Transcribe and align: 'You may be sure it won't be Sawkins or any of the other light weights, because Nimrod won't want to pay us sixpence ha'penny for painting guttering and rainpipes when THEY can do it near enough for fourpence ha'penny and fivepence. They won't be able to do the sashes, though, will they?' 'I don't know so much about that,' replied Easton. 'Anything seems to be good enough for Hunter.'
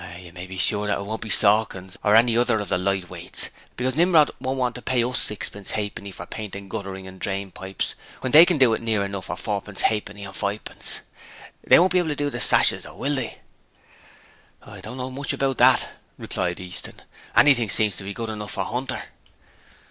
'You 0.19 0.33
may 0.33 0.47
be 0.47 0.57
sure 0.57 0.89
it 0.89 0.99
won't 0.99 1.21
be 1.21 1.29
Sawkins 1.29 1.95
or 2.03 2.15
any 2.15 2.33
of 2.33 2.47
the 2.47 2.59
other 2.59 2.77
light 2.79 3.07
weights, 3.07 3.51
because 3.77 3.95
Nimrod 3.95 4.31
won't 4.39 4.57
want 4.57 4.73
to 4.73 4.81
pay 4.81 5.03
us 5.03 5.19
sixpence 5.19 5.73
ha'penny 5.73 6.09
for 6.09 6.25
painting 6.25 6.67
guttering 6.67 7.05
and 7.05 7.21
rainpipes 7.23 7.93
when 8.21 8.31
THEY 8.31 8.43
can 8.47 8.57
do 8.57 8.73
it 8.73 8.81
near 8.81 9.03
enough 9.05 9.25
for 9.25 9.35
fourpence 9.35 9.81
ha'penny 9.81 10.23
and 10.25 10.33
fivepence. 10.35 11.01
They 11.63 11.77
won't 11.77 11.91
be 11.91 11.99
able 11.99 12.07
to 12.09 12.15
do 12.15 12.31
the 12.31 12.39
sashes, 12.41 12.81
though, 12.81 12.95
will 12.95 13.13
they?' 13.13 13.41
'I 14.63 14.81
don't 14.81 14.97
know 14.97 15.05
so 15.09 15.11
much 15.11 15.33
about 15.33 15.59
that,' 15.59 15.87
replied 16.17 16.59
Easton. 16.59 17.03
'Anything 17.35 17.69
seems 17.69 17.95
to 17.97 18.03
be 18.03 18.15
good 18.15 18.29
enough 18.31 18.53
for 18.53 18.63
Hunter.' 18.65 19.03